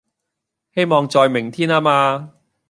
[0.73, 2.33] 希望在明天吖嘛